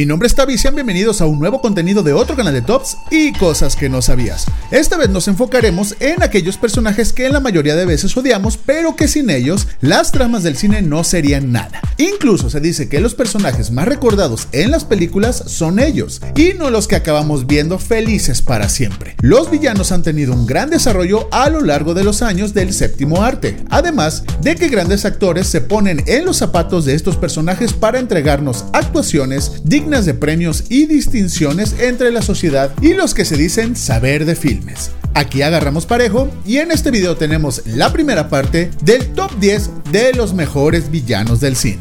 Mi 0.00 0.06
nombre 0.06 0.28
es 0.28 0.34
Tavi 0.34 0.54
y 0.54 0.56
sean 0.56 0.74
bienvenidos 0.74 1.20
a 1.20 1.26
un 1.26 1.38
nuevo 1.38 1.60
contenido 1.60 2.02
de 2.02 2.14
otro 2.14 2.34
canal 2.34 2.54
de 2.54 2.62
tops 2.62 2.96
y 3.10 3.34
cosas 3.34 3.76
que 3.76 3.90
no 3.90 4.00
sabías. 4.00 4.46
Esta 4.70 4.96
vez 4.96 5.10
nos 5.10 5.28
enfocaremos 5.28 5.94
en 6.00 6.22
aquellos 6.22 6.56
personajes 6.56 7.12
que 7.12 7.26
en 7.26 7.34
la 7.34 7.40
mayoría 7.40 7.76
de 7.76 7.84
veces 7.84 8.16
odiamos, 8.16 8.56
pero 8.56 8.96
que 8.96 9.08
sin 9.08 9.28
ellos 9.28 9.68
las 9.82 10.10
tramas 10.10 10.42
del 10.42 10.56
cine 10.56 10.80
no 10.80 11.04
serían 11.04 11.52
nada. 11.52 11.82
Incluso 11.98 12.48
se 12.48 12.60
dice 12.60 12.88
que 12.88 13.00
los 13.00 13.14
personajes 13.14 13.72
más 13.72 13.86
recordados 13.86 14.48
en 14.52 14.70
las 14.70 14.86
películas 14.86 15.36
son 15.48 15.78
ellos, 15.78 16.22
y 16.34 16.54
no 16.54 16.70
los 16.70 16.88
que 16.88 16.96
acabamos 16.96 17.46
viendo 17.46 17.78
felices 17.78 18.40
para 18.40 18.70
siempre. 18.70 19.16
Los 19.20 19.50
villanos 19.50 19.92
han 19.92 20.02
tenido 20.02 20.32
un 20.32 20.46
gran 20.46 20.70
desarrollo 20.70 21.28
a 21.30 21.50
lo 21.50 21.60
largo 21.60 21.92
de 21.92 22.04
los 22.04 22.22
años 22.22 22.54
del 22.54 22.72
séptimo 22.72 23.20
arte, 23.22 23.58
además 23.68 24.24
de 24.40 24.54
que 24.54 24.68
grandes 24.68 25.04
actores 25.04 25.46
se 25.46 25.60
ponen 25.60 26.02
en 26.06 26.24
los 26.24 26.38
zapatos 26.38 26.86
de 26.86 26.94
estos 26.94 27.18
personajes 27.18 27.74
para 27.74 27.98
entregarnos 27.98 28.64
actuaciones 28.72 29.60
dignas 29.64 29.89
de 29.90 30.14
premios 30.14 30.64
y 30.68 30.86
distinciones 30.86 31.74
entre 31.80 32.12
la 32.12 32.22
sociedad 32.22 32.72
y 32.80 32.94
los 32.94 33.12
que 33.12 33.24
se 33.24 33.36
dicen 33.36 33.74
saber 33.74 34.24
de 34.24 34.36
filmes. 34.36 34.92
Aquí 35.14 35.42
agarramos 35.42 35.84
parejo 35.84 36.30
y 36.46 36.58
en 36.58 36.70
este 36.70 36.92
video 36.92 37.16
tenemos 37.16 37.66
la 37.66 37.92
primera 37.92 38.28
parte 38.28 38.70
del 38.84 39.08
top 39.08 39.32
10 39.40 39.70
de 39.90 40.12
los 40.14 40.32
mejores 40.32 40.92
villanos 40.92 41.40
del 41.40 41.56
cine. 41.56 41.80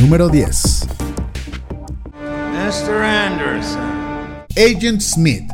Número 0.00 0.28
10 0.28 0.86
Mr. 2.54 3.02
Anderson 3.02 3.17
Agent 4.58 5.00
Smith. 5.00 5.48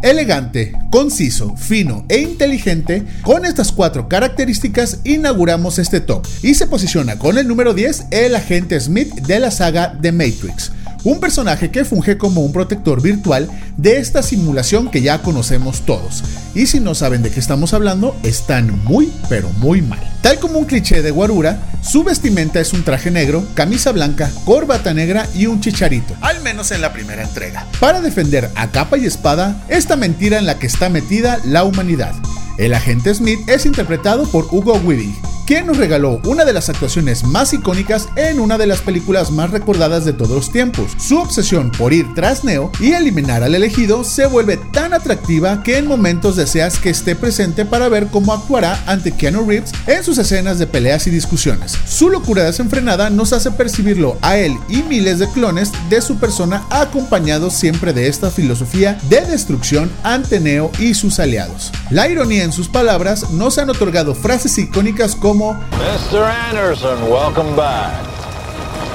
Elegante, 0.00 0.72
conciso, 0.90 1.54
fino 1.56 2.06
e 2.08 2.18
inteligente, 2.18 3.04
con 3.22 3.44
estas 3.44 3.70
cuatro 3.70 4.08
características 4.08 5.00
inauguramos 5.04 5.78
este 5.78 6.00
top 6.00 6.26
y 6.42 6.54
se 6.54 6.66
posiciona 6.66 7.18
con 7.18 7.36
el 7.36 7.46
número 7.46 7.74
10 7.74 8.06
el 8.10 8.34
agente 8.34 8.80
Smith 8.80 9.12
de 9.14 9.38
la 9.38 9.50
saga 9.50 9.98
The 10.00 10.12
Matrix 10.12 10.72
un 11.04 11.20
personaje 11.20 11.70
que 11.70 11.84
funge 11.84 12.18
como 12.18 12.42
un 12.42 12.52
protector 12.52 13.02
virtual 13.02 13.48
de 13.76 13.98
esta 13.98 14.22
simulación 14.22 14.90
que 14.90 15.02
ya 15.02 15.22
conocemos 15.22 15.82
todos. 15.82 16.22
Y 16.54 16.66
si 16.66 16.80
no 16.80 16.94
saben 16.94 17.22
de 17.22 17.30
qué 17.30 17.40
estamos 17.40 17.74
hablando, 17.74 18.16
están 18.22 18.82
muy 18.84 19.12
pero 19.28 19.50
muy 19.58 19.82
mal. 19.82 20.00
Tal 20.22 20.38
como 20.38 20.58
un 20.58 20.66
cliché 20.66 21.02
de 21.02 21.10
Guarura, 21.10 21.58
su 21.82 22.04
vestimenta 22.04 22.60
es 22.60 22.72
un 22.72 22.84
traje 22.84 23.10
negro, 23.10 23.44
camisa 23.54 23.90
blanca, 23.90 24.30
corbata 24.44 24.94
negra 24.94 25.26
y 25.34 25.46
un 25.46 25.60
chicharito, 25.60 26.14
al 26.20 26.40
menos 26.42 26.70
en 26.70 26.80
la 26.80 26.92
primera 26.92 27.22
entrega, 27.22 27.66
para 27.80 28.00
defender 28.00 28.50
a 28.54 28.70
capa 28.70 28.98
y 28.98 29.06
espada 29.06 29.64
esta 29.68 29.96
mentira 29.96 30.38
en 30.38 30.46
la 30.46 30.58
que 30.58 30.66
está 30.66 30.88
metida 30.88 31.40
la 31.44 31.64
humanidad. 31.64 32.14
El 32.58 32.74
agente 32.74 33.14
Smith 33.14 33.40
es 33.48 33.66
interpretado 33.66 34.30
por 34.30 34.46
Hugo 34.50 34.74
Weaving, 34.74 35.16
quien 35.46 35.66
nos 35.66 35.76
regaló 35.76 36.20
una 36.24 36.44
de 36.44 36.52
las 36.52 36.68
actuaciones 36.68 37.24
más 37.24 37.52
icónicas 37.52 38.08
en 38.16 38.40
una 38.40 38.58
de 38.58 38.66
las 38.66 38.80
películas 38.80 39.30
más 39.30 39.50
recordadas 39.50 40.04
de 40.04 40.12
todos 40.12 40.30
los 40.30 40.52
tiempos. 40.52 40.92
Su 40.98 41.18
obsesión 41.18 41.70
por 41.70 41.92
ir 41.92 42.14
tras 42.14 42.44
Neo 42.44 42.70
y 42.80 42.92
eliminar 42.92 43.42
al 43.42 43.54
elegido 43.54 44.04
se 44.04 44.26
vuelve 44.26 44.56
tan 44.56 44.94
atractiva 44.94 45.62
que 45.62 45.78
en 45.78 45.86
momentos 45.86 46.36
deseas 46.36 46.78
que 46.78 46.90
esté 46.90 47.16
presente 47.16 47.64
para 47.64 47.88
ver 47.88 48.08
cómo 48.08 48.32
actuará 48.32 48.82
ante 48.86 49.12
Keanu 49.12 49.46
Reeves 49.46 49.72
en 49.86 50.04
sus 50.04 50.18
escenas 50.18 50.58
de 50.58 50.66
peleas 50.66 51.06
y 51.06 51.10
discusiones. 51.10 51.76
Su 51.86 52.10
locura 52.10 52.44
desenfrenada 52.44 53.10
nos 53.10 53.32
hace 53.32 53.50
percibirlo 53.50 54.18
a 54.22 54.36
él 54.36 54.56
y 54.68 54.82
miles 54.82 55.18
de 55.18 55.28
clones 55.30 55.72
de 55.90 56.00
su 56.00 56.18
persona 56.18 56.64
acompañados 56.70 57.54
siempre 57.54 57.92
de 57.92 58.08
esta 58.08 58.30
filosofía 58.30 58.98
de 59.08 59.22
destrucción 59.22 59.90
ante 60.02 60.40
Neo 60.40 60.70
y 60.78 60.94
sus 60.94 61.18
aliados. 61.18 61.72
La 61.90 62.08
ironía 62.08 62.44
en 62.44 62.52
sus 62.52 62.68
palabras 62.68 63.30
nos 63.30 63.58
han 63.58 63.70
otorgado 63.70 64.14
frases 64.14 64.56
icónicas 64.58 65.16
como 65.16 65.31
Mr. 65.32 66.30
Anderson, 66.50 67.10
welcome 67.10 67.56
back. 67.56 68.04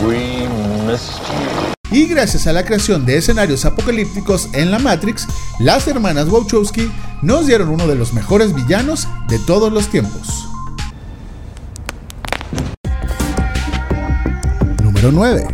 We 0.06 0.48
missed 0.86 1.20
you. 1.30 1.74
Y 1.90 2.06
gracias 2.06 2.46
a 2.46 2.54
la 2.54 2.64
creación 2.64 3.08
de 3.08 3.18
escenarios 3.18 3.66
apocalípticos 3.66 4.50
en 4.54 4.70
la 4.70 4.78
Matrix, 4.78 5.26
las 5.60 5.88
hermanas 5.88 6.28
Wachowski 6.30 6.92
nos 7.24 7.48
dieron 7.48 7.70
uno 7.70 7.88
de 7.88 7.96
los 7.96 8.14
mejores 8.14 8.54
villanos 8.54 9.08
de 9.30 9.40
todos 9.40 9.74
los 9.74 9.88
tiempos. 9.88 10.48
Número 14.84 15.12
9. 15.12 15.48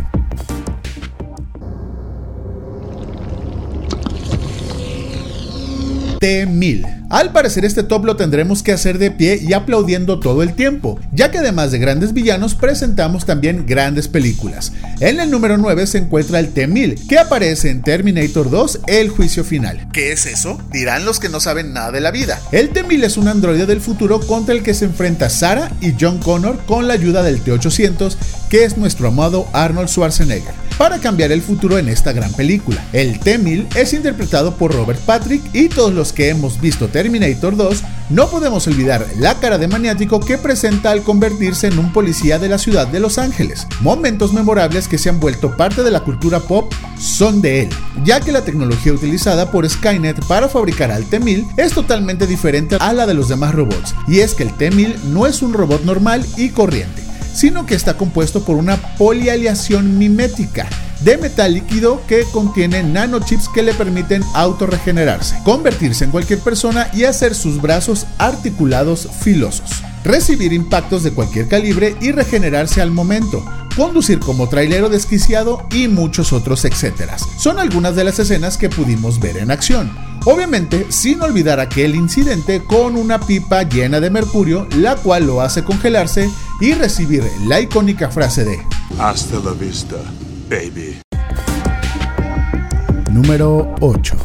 T-1000 6.20 6.93
al 7.10 7.32
parecer 7.32 7.64
este 7.64 7.82
top 7.82 8.04
lo 8.04 8.16
tendremos 8.16 8.62
que 8.62 8.72
hacer 8.72 8.98
de 8.98 9.10
pie 9.10 9.38
y 9.40 9.52
aplaudiendo 9.52 10.20
todo 10.20 10.42
el 10.42 10.54
tiempo, 10.54 10.98
ya 11.12 11.30
que 11.30 11.38
además 11.38 11.70
de 11.70 11.78
grandes 11.78 12.12
villanos 12.12 12.54
presentamos 12.54 13.26
también 13.26 13.66
grandes 13.66 14.08
películas. 14.08 14.72
En 15.00 15.20
el 15.20 15.30
número 15.30 15.58
9 15.58 15.86
se 15.86 15.98
encuentra 15.98 16.38
el 16.38 16.48
T-1000, 16.48 17.06
que 17.06 17.18
aparece 17.18 17.70
en 17.70 17.82
Terminator 17.82 18.50
2, 18.50 18.80
El 18.86 19.10
Juicio 19.10 19.44
Final. 19.44 19.88
¿Qué 19.92 20.12
es 20.12 20.26
eso? 20.26 20.60
Dirán 20.72 21.04
los 21.04 21.20
que 21.20 21.28
no 21.28 21.40
saben 21.40 21.72
nada 21.72 21.92
de 21.92 22.00
la 22.00 22.10
vida. 22.10 22.40
El 22.52 22.70
T-1000 22.70 23.04
es 23.04 23.16
un 23.16 23.28
androide 23.28 23.66
del 23.66 23.80
futuro 23.80 24.20
contra 24.20 24.54
el 24.54 24.62
que 24.62 24.74
se 24.74 24.86
enfrenta 24.86 25.30
Sarah 25.30 25.70
y 25.80 25.94
John 25.98 26.18
Connor 26.18 26.64
con 26.66 26.88
la 26.88 26.94
ayuda 26.94 27.22
del 27.22 27.40
T-800, 27.40 28.16
que 28.48 28.64
es 28.64 28.76
nuestro 28.76 29.08
amado 29.08 29.46
Arnold 29.52 29.88
Schwarzenegger 29.88 30.64
para 30.78 30.98
cambiar 30.98 31.32
el 31.32 31.42
futuro 31.42 31.78
en 31.78 31.88
esta 31.88 32.12
gran 32.12 32.32
película. 32.32 32.84
El 32.92 33.20
T-1000 33.20 33.76
es 33.76 33.92
interpretado 33.92 34.56
por 34.56 34.74
Robert 34.74 35.00
Patrick 35.00 35.42
y 35.52 35.68
todos 35.68 35.92
los 35.92 36.12
que 36.12 36.28
hemos 36.28 36.60
visto 36.60 36.88
Terminator 36.88 37.56
2 37.56 37.82
no 38.10 38.28
podemos 38.28 38.66
olvidar 38.66 39.06
la 39.18 39.38
cara 39.40 39.58
de 39.58 39.68
maniático 39.68 40.20
que 40.20 40.36
presenta 40.36 40.90
al 40.90 41.02
convertirse 41.02 41.68
en 41.68 41.78
un 41.78 41.92
policía 41.92 42.38
de 42.38 42.48
la 42.48 42.58
ciudad 42.58 42.86
de 42.86 43.00
Los 43.00 43.18
Ángeles. 43.18 43.66
Momentos 43.80 44.32
memorables 44.32 44.88
que 44.88 44.98
se 44.98 45.08
han 45.08 45.20
vuelto 45.20 45.56
parte 45.56 45.82
de 45.82 45.90
la 45.90 46.00
cultura 46.00 46.40
pop 46.40 46.72
son 46.98 47.40
de 47.40 47.62
él, 47.62 47.68
ya 48.04 48.20
que 48.20 48.32
la 48.32 48.44
tecnología 48.44 48.92
utilizada 48.92 49.50
por 49.50 49.68
Skynet 49.68 50.24
para 50.26 50.48
fabricar 50.48 50.90
al 50.90 51.04
T-1000 51.04 51.54
es 51.56 51.72
totalmente 51.72 52.26
diferente 52.26 52.76
a 52.80 52.92
la 52.92 53.06
de 53.06 53.14
los 53.14 53.28
demás 53.28 53.54
robots, 53.54 53.94
y 54.06 54.20
es 54.20 54.34
que 54.34 54.42
el 54.42 54.52
T-1000 54.54 55.04
no 55.04 55.26
es 55.26 55.42
un 55.42 55.52
robot 55.52 55.84
normal 55.84 56.24
y 56.36 56.50
corriente 56.50 57.03
sino 57.34 57.66
que 57.66 57.74
está 57.74 57.96
compuesto 57.96 58.44
por 58.44 58.56
una 58.56 58.76
polialeación 58.96 59.98
mimética 59.98 60.66
de 61.00 61.18
metal 61.18 61.52
líquido 61.52 62.00
que 62.06 62.24
contiene 62.32 62.82
nanochips 62.82 63.48
que 63.48 63.62
le 63.62 63.74
permiten 63.74 64.22
autorregenerarse, 64.34 65.36
convertirse 65.44 66.04
en 66.04 66.10
cualquier 66.10 66.38
persona 66.38 66.88
y 66.94 67.04
hacer 67.04 67.34
sus 67.34 67.60
brazos 67.60 68.06
articulados 68.16 69.08
filosos, 69.20 69.82
recibir 70.04 70.52
impactos 70.52 71.02
de 71.02 71.12
cualquier 71.12 71.48
calibre 71.48 71.96
y 72.00 72.12
regenerarse 72.12 72.80
al 72.80 72.90
momento, 72.90 73.44
conducir 73.74 74.20
como 74.20 74.48
trailero 74.48 74.88
desquiciado 74.88 75.66
y 75.72 75.88
muchos 75.88 76.32
otros 76.32 76.64
etcétera. 76.64 77.16
Son 77.18 77.58
algunas 77.58 77.96
de 77.96 78.04
las 78.04 78.18
escenas 78.18 78.56
que 78.56 78.68
pudimos 78.68 79.18
ver 79.18 79.38
en 79.38 79.50
acción. 79.50 79.90
Obviamente, 80.26 80.86
sin 80.90 81.20
olvidar 81.20 81.60
aquel 81.60 81.94
incidente 81.94 82.62
con 82.62 82.96
una 82.96 83.20
pipa 83.20 83.62
llena 83.62 84.00
de 84.00 84.10
mercurio, 84.10 84.66
la 84.76 84.96
cual 84.96 85.26
lo 85.26 85.40
hace 85.40 85.64
congelarse 85.64 86.30
y 86.60 86.72
recibir 86.74 87.24
la 87.46 87.60
icónica 87.60 88.10
frase 88.10 88.44
de 88.44 88.58
Hasta 88.98 89.38
la 89.40 89.52
vista, 89.52 89.96
baby. 90.48 91.00
Número 93.10 93.74
8. 93.80 94.16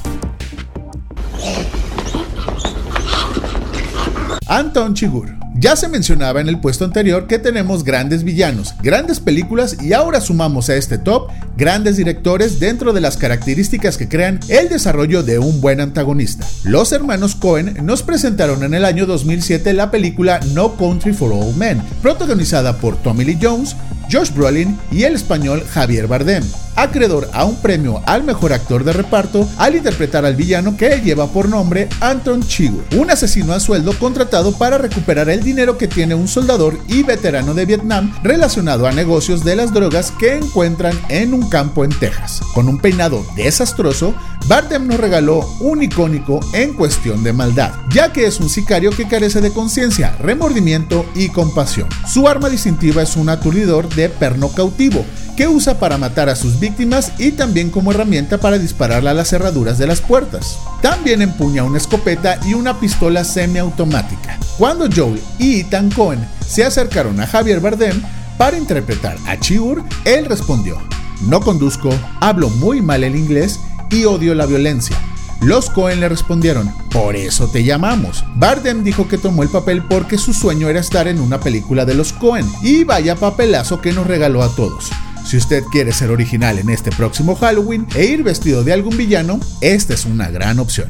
Anton 4.47 4.93
Chigur 4.95 5.38
ya 5.59 5.75
se 5.75 5.87
mencionaba 5.87 6.39
en 6.41 6.47
el 6.47 6.59
puesto 6.59 6.85
anterior 6.85 7.27
que 7.27 7.37
tenemos 7.37 7.83
grandes 7.83 8.23
villanos, 8.23 8.73
grandes 8.81 9.19
películas 9.19 9.77
y 9.81 9.93
ahora 9.93 10.21
sumamos 10.21 10.69
a 10.69 10.75
este 10.75 10.97
top 10.97 11.29
grandes 11.57 11.97
directores 11.97 12.59
dentro 12.59 12.93
de 12.93 13.01
las 13.01 13.17
características 13.17 13.97
que 13.97 14.07
crean 14.07 14.39
el 14.47 14.69
desarrollo 14.69 15.23
de 15.23 15.39
un 15.39 15.59
buen 15.59 15.81
antagonista. 15.81 16.47
Los 16.63 16.93
hermanos 16.93 17.35
Cohen 17.35 17.77
nos 17.83 18.03
presentaron 18.03 18.63
en 18.63 18.73
el 18.73 18.85
año 18.85 19.05
2007 19.05 19.73
la 19.73 19.91
película 19.91 20.39
No 20.53 20.77
Country 20.77 21.13
for 21.13 21.33
Old 21.33 21.57
Men, 21.57 21.81
protagonizada 22.01 22.77
por 22.77 22.95
Tommy 22.97 23.25
Lee 23.25 23.37
Jones, 23.41 23.75
Josh 24.11 24.31
Brolin 24.31 24.79
y 24.91 25.03
el 25.03 25.15
español 25.15 25.63
Javier 25.71 26.07
Bardem. 26.07 26.43
acreedor 26.75 27.29
a 27.33 27.45
un 27.45 27.61
premio 27.61 28.01
al 28.05 28.23
mejor 28.23 28.53
actor 28.53 28.83
de 28.83 28.93
reparto 28.93 29.47
al 29.57 29.75
interpretar 29.75 30.25
al 30.25 30.35
villano 30.35 30.77
que 30.77 31.01
lleva 31.01 31.27
por 31.27 31.49
nombre 31.49 31.89
Anton 31.99 32.41
Chigurh, 32.41 32.85
un 32.95 33.11
asesino 33.11 33.53
a 33.53 33.59
sueldo 33.59 33.93
contratado 33.99 34.57
para 34.57 34.77
recuperar 34.77 35.29
el 35.29 35.43
dinero 35.43 35.77
que 35.77 35.87
tiene 35.87 36.15
un 36.15 36.27
soldador 36.27 36.79
y 36.87 37.03
veterano 37.03 37.53
de 37.53 37.65
Vietnam 37.65 38.13
relacionado 38.23 38.87
a 38.87 38.91
negocios 38.91 39.43
de 39.43 39.55
las 39.57 39.73
drogas 39.73 40.11
que 40.11 40.35
encuentran 40.35 40.97
en 41.09 41.33
un 41.33 41.49
campo 41.49 41.83
en 41.83 41.91
Texas. 41.91 42.39
Con 42.53 42.69
un 42.69 42.79
peinado 42.79 43.25
desastroso, 43.35 44.15
Bardem 44.47 44.87
nos 44.87 44.99
regaló 44.99 45.47
un 45.59 45.83
icónico 45.83 46.39
en 46.53 46.73
cuestión 46.73 47.23
de 47.23 47.33
maldad, 47.33 47.71
ya 47.91 48.13
que 48.13 48.25
es 48.25 48.39
un 48.39 48.49
sicario 48.49 48.91
que 48.91 49.07
carece 49.07 49.41
de 49.41 49.51
conciencia, 49.51 50.15
remordimiento 50.19 51.05
y 51.13 51.29
compasión. 51.29 51.89
Su 52.07 52.27
arma 52.27 52.49
distintiva 52.49 53.03
es 53.03 53.15
un 53.15 53.29
aturdidor 53.29 53.89
de 53.89 53.98
perno 54.07 54.47
cautivo, 54.49 55.03
que 55.35 55.47
usa 55.47 55.79
para 55.79 55.97
matar 55.97 56.29
a 56.29 56.35
sus 56.35 56.59
víctimas 56.59 57.11
y 57.17 57.31
también 57.31 57.71
como 57.71 57.91
herramienta 57.91 58.37
para 58.37 58.57
dispararle 58.57 59.09
a 59.09 59.13
las 59.13 59.29
cerraduras 59.29 59.77
de 59.77 59.87
las 59.87 59.99
puertas. 59.99 60.59
También 60.81 61.21
empuña 61.21 61.63
una 61.63 61.77
escopeta 61.77 62.39
y 62.45 62.53
una 62.53 62.79
pistola 62.79 63.23
semiautomática. 63.23 64.37
Cuando 64.57 64.87
Joel 64.93 65.21
y 65.39 65.61
Ethan 65.61 65.89
Cohen 65.91 66.25
se 66.47 66.63
acercaron 66.63 67.19
a 67.19 67.27
Javier 67.27 67.59
Bardem 67.59 68.01
para 68.37 68.57
interpretar 68.57 69.17
a 69.27 69.37
Chiur, 69.37 69.83
él 70.05 70.25
respondió, 70.25 70.77
no 71.21 71.41
conduzco, 71.41 71.89
hablo 72.21 72.49
muy 72.49 72.81
mal 72.81 73.03
el 73.03 73.15
inglés 73.15 73.59
y 73.89 74.05
odio 74.05 74.35
la 74.35 74.45
violencia. 74.45 74.95
Los 75.41 75.69
Cohen 75.69 76.01
le 76.01 76.09
respondieron, 76.09 76.69
por 76.91 77.15
eso 77.15 77.47
te 77.47 77.63
llamamos. 77.63 78.25
Bardem 78.35 78.83
dijo 78.83 79.07
que 79.07 79.17
tomó 79.17 79.41
el 79.41 79.49
papel 79.49 79.83
porque 79.83 80.17
su 80.17 80.33
sueño 80.33 80.67
era 80.67 80.81
estar 80.81 81.07
en 81.07 81.21
una 81.21 81.39
película 81.39 81.85
de 81.85 81.93
los 81.93 82.11
Cohen, 82.11 82.45
y 82.61 82.83
vaya 82.83 83.15
papelazo 83.15 83.79
que 83.79 83.93
nos 83.93 84.05
regaló 84.05 84.43
a 84.43 84.53
todos. 84.55 84.89
Si 85.25 85.37
usted 85.37 85.63
quiere 85.71 85.93
ser 85.93 86.11
original 86.11 86.59
en 86.59 86.69
este 86.69 86.91
próximo 86.91 87.35
Halloween 87.35 87.87
e 87.95 88.05
ir 88.05 88.23
vestido 88.23 88.63
de 88.63 88.73
algún 88.73 88.97
villano, 88.97 89.39
esta 89.61 89.93
es 89.93 90.05
una 90.05 90.29
gran 90.29 90.59
opción. 90.59 90.89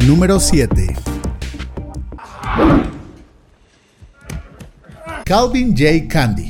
Número 0.00 0.40
7. 0.40 0.96
Calvin 5.24 5.76
J. 5.76 6.08
Candy. 6.08 6.47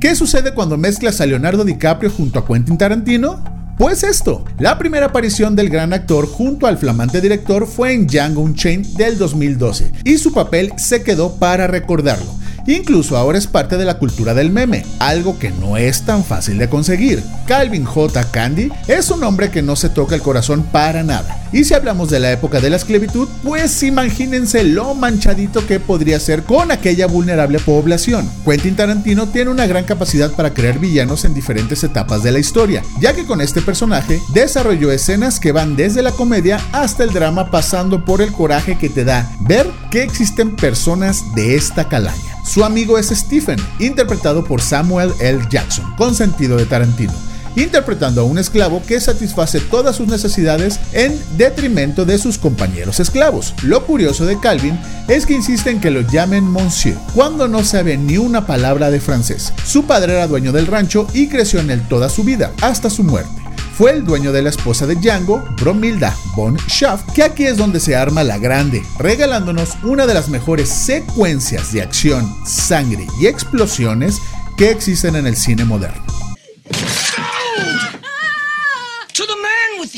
¿Qué 0.00 0.14
sucede 0.14 0.54
cuando 0.54 0.78
mezclas 0.78 1.20
a 1.20 1.26
Leonardo 1.26 1.62
DiCaprio 1.62 2.10
junto 2.10 2.38
a 2.38 2.46
Quentin 2.46 2.78
Tarantino? 2.78 3.44
Pues 3.76 4.02
esto, 4.02 4.46
la 4.58 4.78
primera 4.78 5.06
aparición 5.06 5.54
del 5.54 5.68
gran 5.68 5.92
actor 5.92 6.26
junto 6.26 6.66
al 6.66 6.78
flamante 6.78 7.20
director 7.20 7.66
fue 7.66 7.92
en 7.92 8.06
Django 8.06 8.40
Unchained 8.40 8.96
del 8.96 9.18
2012 9.18 9.92
y 10.04 10.16
su 10.16 10.32
papel 10.32 10.72
se 10.78 11.02
quedó 11.02 11.36
para 11.36 11.66
recordarlo. 11.66 12.39
Incluso 12.66 13.16
ahora 13.16 13.38
es 13.38 13.46
parte 13.46 13.76
de 13.76 13.84
la 13.84 13.98
cultura 13.98 14.34
del 14.34 14.50
meme, 14.50 14.84
algo 14.98 15.38
que 15.38 15.50
no 15.50 15.76
es 15.76 16.02
tan 16.02 16.24
fácil 16.24 16.58
de 16.58 16.68
conseguir. 16.68 17.22
Calvin 17.46 17.84
J. 17.84 18.24
Candy 18.30 18.70
es 18.86 19.10
un 19.10 19.24
hombre 19.24 19.50
que 19.50 19.62
no 19.62 19.76
se 19.76 19.88
toca 19.88 20.14
el 20.14 20.22
corazón 20.22 20.62
para 20.64 21.02
nada. 21.02 21.36
Y 21.52 21.64
si 21.64 21.74
hablamos 21.74 22.10
de 22.10 22.20
la 22.20 22.30
época 22.30 22.60
de 22.60 22.70
la 22.70 22.76
esclavitud, 22.76 23.28
pues 23.42 23.82
imagínense 23.82 24.62
lo 24.62 24.94
manchadito 24.94 25.66
que 25.66 25.80
podría 25.80 26.20
ser 26.20 26.44
con 26.44 26.70
aquella 26.70 27.06
vulnerable 27.06 27.58
población. 27.58 28.30
Quentin 28.44 28.76
Tarantino 28.76 29.28
tiene 29.28 29.50
una 29.50 29.66
gran 29.66 29.84
capacidad 29.84 30.30
para 30.30 30.54
crear 30.54 30.78
villanos 30.78 31.24
en 31.24 31.34
diferentes 31.34 31.82
etapas 31.82 32.22
de 32.22 32.30
la 32.30 32.38
historia, 32.38 32.84
ya 33.00 33.14
que 33.14 33.26
con 33.26 33.40
este 33.40 33.62
personaje 33.62 34.20
desarrolló 34.32 34.92
escenas 34.92 35.40
que 35.40 35.52
van 35.52 35.74
desde 35.74 36.02
la 36.02 36.12
comedia 36.12 36.60
hasta 36.72 37.02
el 37.02 37.12
drama 37.12 37.50
pasando 37.50 38.04
por 38.04 38.22
el 38.22 38.32
coraje 38.32 38.78
que 38.78 38.88
te 38.88 39.04
da 39.04 39.30
ver 39.40 39.68
que 39.90 40.02
existen 40.02 40.54
personas 40.54 41.34
de 41.34 41.56
esta 41.56 41.88
calaña. 41.88 42.39
Su 42.50 42.64
amigo 42.64 42.98
es 42.98 43.10
Stephen, 43.10 43.60
interpretado 43.78 44.42
por 44.42 44.60
Samuel 44.60 45.12
L. 45.20 45.40
Jackson, 45.48 45.94
con 45.96 46.16
sentido 46.16 46.56
de 46.56 46.66
Tarantino 46.66 47.12
interpretando 47.56 48.20
a 48.20 48.24
un 48.24 48.38
esclavo 48.38 48.80
que 48.86 49.00
satisface 49.00 49.60
todas 49.60 49.96
sus 49.96 50.06
necesidades 50.06 50.78
en 50.92 51.20
detrimento 51.36 52.04
de 52.04 52.16
sus 52.16 52.38
compañeros 52.38 53.00
esclavos. 53.00 53.54
Lo 53.64 53.84
curioso 53.86 54.24
de 54.24 54.38
Calvin 54.38 54.78
es 55.08 55.26
que 55.26 55.34
insiste 55.34 55.70
en 55.70 55.80
que 55.80 55.90
lo 55.90 56.02
llamen 56.02 56.44
Monsieur, 56.44 56.96
cuando 57.12 57.48
no 57.48 57.64
sabe 57.64 57.96
ni 57.96 58.18
una 58.18 58.46
palabra 58.46 58.90
de 58.90 59.00
francés. 59.00 59.52
Su 59.64 59.84
padre 59.84 60.12
era 60.12 60.28
dueño 60.28 60.52
del 60.52 60.68
rancho 60.68 61.08
y 61.12 61.28
creció 61.28 61.58
en 61.58 61.70
él 61.70 61.82
toda 61.88 62.08
su 62.08 62.22
vida, 62.22 62.52
hasta 62.60 62.88
su 62.88 63.02
muerte 63.02 63.39
fue 63.80 63.92
el 63.92 64.04
dueño 64.04 64.30
de 64.30 64.42
la 64.42 64.50
esposa 64.50 64.86
de 64.86 64.94
Django, 64.94 65.42
Bromilda 65.58 66.14
von 66.36 66.58
Schaff, 66.68 67.00
que 67.14 67.22
aquí 67.22 67.46
es 67.46 67.56
donde 67.56 67.80
se 67.80 67.96
arma 67.96 68.22
la 68.22 68.36
grande, 68.36 68.84
regalándonos 68.98 69.78
una 69.82 70.06
de 70.06 70.12
las 70.12 70.28
mejores 70.28 70.68
secuencias 70.68 71.72
de 71.72 71.80
acción, 71.80 72.30
sangre 72.44 73.06
y 73.18 73.26
explosiones 73.26 74.18
que 74.58 74.70
existen 74.70 75.16
en 75.16 75.26
el 75.26 75.34
cine 75.34 75.64
moderno. 75.64 76.04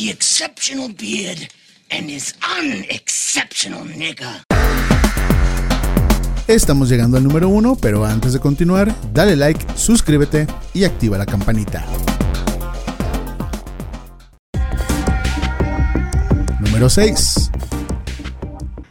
exceptional 0.08 0.88
beard 0.88 1.48
and 1.90 2.08
his 2.08 2.36
unexceptional 2.60 3.84
nigger. 3.98 4.44
Estamos 6.46 6.88
llegando 6.88 7.16
al 7.16 7.24
número 7.24 7.48
uno, 7.48 7.76
pero 7.80 8.04
antes 8.04 8.32
de 8.32 8.38
continuar, 8.38 8.94
dale 9.12 9.34
like, 9.34 9.64
suscríbete 9.74 10.46
y 10.72 10.84
activa 10.84 11.18
la 11.18 11.26
campanita. 11.26 11.84
Número 16.82 16.90
6. 16.90 17.50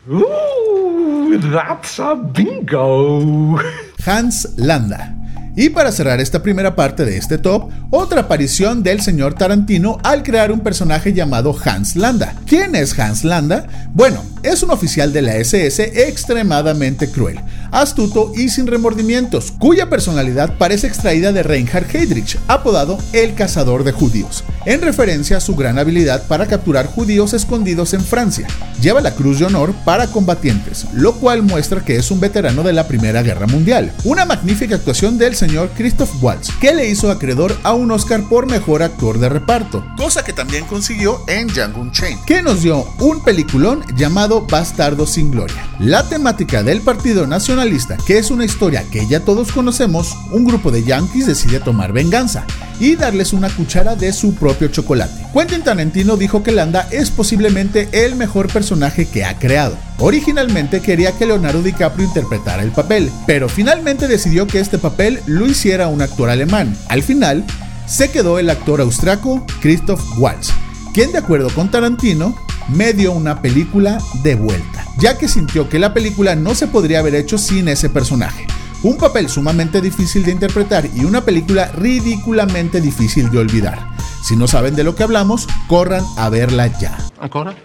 Ooh, 0.09 1.37
that's 1.51 1.99
a 1.99 2.15
bingo. 2.15 3.59
Hans 4.05 4.47
Landa 4.55 5.21
y 5.55 5.69
para 5.69 5.91
cerrar 5.91 6.21
esta 6.21 6.41
primera 6.41 6.75
parte 6.75 7.03
de 7.03 7.17
este 7.17 7.37
top, 7.37 7.69
otra 7.89 8.21
aparición 8.21 8.83
del 8.83 9.01
señor 9.01 9.33
Tarantino 9.33 9.97
al 10.03 10.23
crear 10.23 10.51
un 10.51 10.61
personaje 10.61 11.11
llamado 11.11 11.55
Hans 11.65 11.97
Landa. 11.97 12.35
¿Quién 12.45 12.73
es 12.75 12.97
Hans 12.97 13.25
Landa? 13.25 13.67
Bueno, 13.93 14.23
es 14.43 14.63
un 14.63 14.71
oficial 14.71 15.11
de 15.11 15.21
la 15.21 15.35
SS 15.35 16.07
extremadamente 16.07 17.11
cruel, 17.11 17.39
astuto 17.71 18.31
y 18.35 18.49
sin 18.49 18.67
remordimientos, 18.67 19.51
cuya 19.57 19.89
personalidad 19.89 20.57
parece 20.57 20.87
extraída 20.87 21.31
de 21.31 21.43
Reinhard 21.43 21.95
Heydrich, 21.95 22.37
apodado 22.47 22.97
el 23.13 23.33
cazador 23.33 23.83
de 23.83 23.91
judíos, 23.91 24.43
en 24.65 24.81
referencia 24.81 25.37
a 25.37 25.41
su 25.41 25.55
gran 25.55 25.79
habilidad 25.79 26.27
para 26.27 26.47
capturar 26.47 26.85
judíos 26.85 27.33
escondidos 27.33 27.93
en 27.93 28.01
Francia. 28.01 28.47
Lleva 28.81 29.01
la 29.01 29.15
Cruz 29.15 29.39
de 29.39 29.45
Honor 29.45 29.73
para 29.85 30.07
combatientes, 30.07 30.85
lo 30.93 31.13
cual 31.13 31.43
muestra 31.43 31.83
que 31.83 31.95
es 31.95 32.11
un 32.11 32.19
veterano 32.19 32.63
de 32.63 32.73
la 32.73 32.87
Primera 32.87 33.21
Guerra 33.23 33.47
Mundial. 33.47 33.93
Una 34.03 34.25
magnífica 34.25 34.75
actuación 34.75 35.17
del 35.17 35.35
señor 35.35 35.69
Christoph 35.77 36.11
Waltz, 36.21 36.49
que 36.59 36.73
le 36.73 36.89
hizo 36.89 37.11
acreedor 37.11 37.55
a 37.63 37.73
un 37.73 37.91
Oscar 37.91 38.27
por 38.27 38.47
mejor 38.47 38.83
actor 38.83 39.19
de 39.19 39.29
reparto, 39.29 39.85
cosa 39.97 40.23
que 40.23 40.33
también 40.33 40.65
consiguió 40.65 41.21
en 41.27 41.47
Django 41.47 41.81
Unchained, 41.81 42.23
que 42.25 42.41
nos 42.41 42.61
dio 42.61 42.85
un 42.99 43.23
peliculón 43.23 43.83
llamado 43.95 44.41
Bastardo 44.41 45.05
sin 45.05 45.31
Gloria. 45.31 45.70
La 45.81 46.07
temática 46.07 46.61
del 46.61 46.81
Partido 46.81 47.25
Nacionalista, 47.25 47.97
que 48.05 48.19
es 48.19 48.29
una 48.29 48.45
historia 48.45 48.83
que 48.91 49.07
ya 49.07 49.21
todos 49.21 49.51
conocemos, 49.51 50.15
un 50.31 50.45
grupo 50.45 50.69
de 50.69 50.83
yankees 50.83 51.25
decide 51.25 51.59
tomar 51.59 51.91
venganza 51.91 52.45
y 52.79 52.95
darles 52.95 53.33
una 53.33 53.49
cuchara 53.49 53.95
de 53.95 54.13
su 54.13 54.35
propio 54.35 54.67
chocolate. 54.67 55.25
Quentin 55.33 55.63
Tarantino 55.63 56.17
dijo 56.17 56.43
que 56.43 56.51
Landa 56.51 56.87
es 56.91 57.09
posiblemente 57.09 57.89
el 57.93 58.15
mejor 58.15 58.53
personaje 58.53 59.07
que 59.07 59.25
ha 59.25 59.39
creado. 59.39 59.75
Originalmente 59.97 60.81
quería 60.81 61.13
que 61.13 61.25
Leonardo 61.25 61.63
DiCaprio 61.63 62.05
interpretara 62.05 62.61
el 62.61 62.71
papel, 62.71 63.09
pero 63.25 63.49
finalmente 63.49 64.07
decidió 64.07 64.45
que 64.45 64.59
este 64.59 64.77
papel 64.77 65.19
lo 65.25 65.47
hiciera 65.47 65.87
un 65.87 66.03
actor 66.03 66.29
alemán. 66.29 66.77
Al 66.89 67.01
final, 67.01 67.43
se 67.87 68.11
quedó 68.11 68.37
el 68.37 68.51
actor 68.51 68.81
austriaco 68.81 69.47
Christoph 69.61 70.19
Waltz, 70.19 70.51
quien 70.93 71.11
de 71.11 71.17
acuerdo 71.17 71.49
con 71.49 71.71
Tarantino 71.71 72.35
me 72.69 72.93
dio 72.93 73.11
una 73.11 73.41
película 73.41 73.99
de 74.23 74.35
vuelta, 74.35 74.85
ya 74.97 75.17
que 75.17 75.27
sintió 75.27 75.69
que 75.69 75.79
la 75.79 75.93
película 75.93 76.35
no 76.35 76.55
se 76.55 76.67
podría 76.67 76.99
haber 76.99 77.15
hecho 77.15 77.37
sin 77.37 77.67
ese 77.67 77.89
personaje. 77.89 78.47
Un 78.83 78.97
papel 78.97 79.29
sumamente 79.29 79.79
difícil 79.81 80.23
de 80.23 80.31
interpretar 80.31 80.85
y 80.95 81.05
una 81.05 81.21
película 81.21 81.67
ridículamente 81.67 82.81
difícil 82.81 83.29
de 83.29 83.37
olvidar. 83.37 83.79
Si 84.23 84.35
no 84.35 84.47
saben 84.47 84.75
de 84.75 84.83
lo 84.83 84.95
que 84.95 85.03
hablamos, 85.03 85.47
corran 85.67 86.03
a 86.17 86.29
verla 86.29 86.67
ya. 86.79 86.97
¿Ancora? 87.19 87.55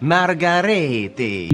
Margarete. 0.00 1.48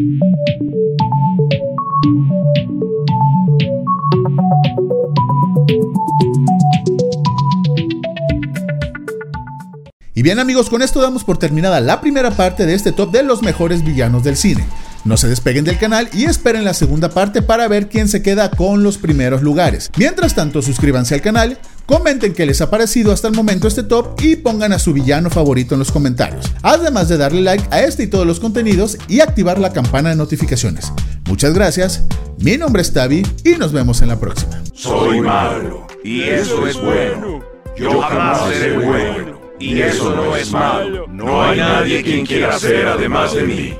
Y 10.14 10.23
bien 10.23 10.38
amigos, 10.38 10.71
con 10.71 10.80
esto 10.80 11.00
damos 11.00 11.25
por 11.25 11.38
terminada 11.38 11.80
la 11.80 12.00
primera 12.00 12.30
parte 12.30 12.66
de 12.66 12.75
este 12.75 12.92
top 12.92 13.11
de 13.11 13.25
los 13.25 13.42
mejores 13.42 13.85
villanos 13.85 14.23
del 14.23 14.37
cine. 14.37 14.64
No 15.04 15.16
se 15.16 15.28
despeguen 15.28 15.64
del 15.64 15.78
canal 15.78 16.09
y 16.12 16.25
esperen 16.25 16.64
la 16.64 16.73
segunda 16.73 17.11
parte 17.11 17.42
para 17.42 17.68
ver 17.68 17.88
quién 17.88 18.09
se 18.09 18.23
queda 18.23 18.50
con 18.50 18.83
los 18.83 18.97
primeros 18.97 19.42
lugares. 19.42 19.90
Mientras 19.97 20.35
tanto, 20.35 20.62
suscríbanse 20.62 21.14
al 21.14 21.21
canal, 21.21 21.59
Comenten 21.87 22.33
qué 22.33 22.47
les 22.47 22.62
ha 22.62 22.71
parecido 22.71 23.12
hasta 23.12 23.28
el 23.28 23.35
momento 23.35 23.68
este 23.68 23.83
top 23.83 24.18
y 24.23 24.37
pongan 24.37 24.73
a 24.73 24.78
su 24.78 24.94
villano 24.94 25.28
favorito 25.28 25.75
en 25.75 25.80
los 25.80 25.92
comentarios. 25.92 26.50
Además 26.62 27.11
de 27.11 27.18
darle 27.18 27.42
like 27.42 27.64
a 27.71 27.83
este 27.83 28.04
y 28.04 28.06
todos 28.06 28.26
los 28.26 28.40
contenidos 28.40 28.97
y 29.06 29.21
activar 29.21 29.59
la 29.59 29.73
campana 29.73 30.09
de 30.09 30.16
notificaciones. 30.16 30.90
Muchas 31.28 31.52
gracias, 31.52 32.04
mi 32.38 32.56
nombre 32.56 32.80
es 32.80 32.92
Tavi 32.94 33.23
y 33.44 33.52
nos 33.56 33.73
vemos 33.73 34.00
en 34.00 34.09
la 34.09 34.18
próxima. 34.18 34.62
Soy 34.73 35.21
malo 35.21 35.87
y 36.02 36.23
eso 36.23 36.66
es 36.66 36.80
bueno. 36.80 37.44
Yo 37.76 38.00
jamás 38.00 38.49
seré 38.49 38.78
bueno 38.78 39.34
y 39.59 39.81
eso 39.81 40.15
no 40.15 40.37
es 40.37 40.51
malo. 40.53 41.07
No 41.09 41.43
hay 41.43 41.59
nadie 41.59 42.03
quien 42.03 42.27
quiera 42.27 42.59
ser 42.59 42.87
además 42.87 43.35
de 43.35 43.43
mí. 43.43 43.75